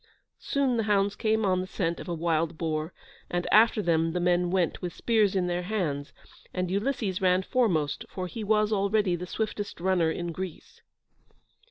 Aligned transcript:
Soon 0.39 0.77
the 0.77 0.83
hounds 0.89 1.15
came 1.15 1.45
on 1.45 1.61
the 1.61 1.67
scent 1.67 1.99
of 1.99 2.07
a 2.09 2.13
wild 2.15 2.57
boar, 2.57 2.91
and 3.29 3.45
after 3.51 3.83
them 3.83 4.13
the 4.13 4.19
men 4.19 4.49
went, 4.49 4.81
with 4.81 4.95
spears 4.95 5.35
in 5.35 5.45
their 5.45 5.61
hands, 5.61 6.11
and 6.55 6.71
Ulysses 6.71 7.21
ran 7.21 7.43
foremost, 7.43 8.05
for 8.09 8.25
he 8.25 8.43
was 8.43 8.73
already 8.73 9.15
the 9.15 9.27
swiftest 9.27 9.79
runner 9.79 10.09
in 10.09 10.31
Greece. 10.31 10.81